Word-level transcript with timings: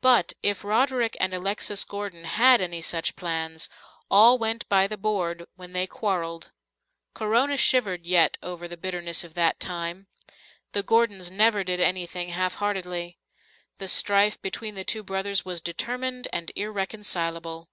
But, 0.00 0.32
if 0.44 0.62
Roderick 0.62 1.16
and 1.18 1.34
Alexis 1.34 1.84
Gordon 1.84 2.22
had 2.22 2.60
any 2.60 2.80
such 2.80 3.16
plans, 3.16 3.68
all 4.08 4.38
went 4.38 4.68
by 4.68 4.86
the 4.86 4.96
board 4.96 5.44
when 5.56 5.72
they 5.72 5.88
quarreled. 5.88 6.52
Corona 7.14 7.56
shivered 7.56 8.06
yet 8.06 8.36
over 8.44 8.68
the 8.68 8.76
bitterness 8.76 9.24
of 9.24 9.34
that 9.34 9.58
time. 9.58 10.06
The 10.70 10.84
Gordons 10.84 11.32
never 11.32 11.64
did 11.64 11.80
anything 11.80 12.28
half 12.28 12.54
heartedly. 12.62 13.18
The 13.78 13.88
strife 13.88 14.40
between 14.40 14.76
the 14.76 14.84
two 14.84 15.02
brothers 15.02 15.44
was 15.44 15.60
determined 15.60 16.28
and 16.32 16.52
irreconcilable. 16.54 17.70